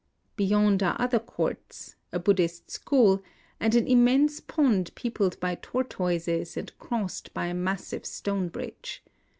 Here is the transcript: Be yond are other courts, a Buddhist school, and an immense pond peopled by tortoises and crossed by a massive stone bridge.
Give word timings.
Be 0.35 0.45
yond 0.45 0.81
are 0.81 0.95
other 0.99 1.19
courts, 1.19 1.93
a 2.11 2.17
Buddhist 2.17 2.71
school, 2.71 3.21
and 3.59 3.75
an 3.75 3.85
immense 3.85 4.39
pond 4.39 4.89
peopled 4.95 5.39
by 5.39 5.53
tortoises 5.53 6.57
and 6.57 6.75
crossed 6.79 7.31
by 7.35 7.45
a 7.45 7.53
massive 7.53 8.07
stone 8.07 8.47
bridge. 8.49 9.03